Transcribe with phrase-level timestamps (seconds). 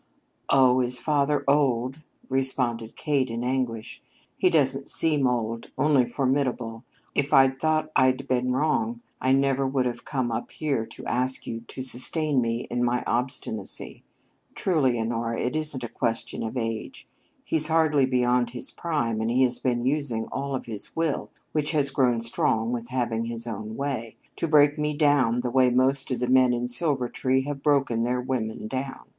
[0.49, 4.01] "Oh, is father old?" responded Kate in anguish.
[4.35, 6.83] "He doesn't seem old only formidable.
[7.13, 11.45] If I'd thought I'd been wrong I never would have come up here to ask
[11.45, 14.01] you to sustain me in my obstinacy.
[14.55, 17.07] Truly, Honora, it isn't a question of age.
[17.43, 21.73] He's hardly beyond his prime, and he has been using all of his will, which
[21.73, 26.09] has grown strong with having his own way, to break me down the way most
[26.09, 29.05] of the men in Silvertree have broken their women down.